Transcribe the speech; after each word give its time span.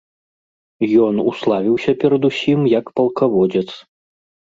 Ён 1.09 1.19
уславіўся 1.29 1.91
перадусім 2.01 2.59
як 2.77 2.85
палкаводзец. 2.99 3.67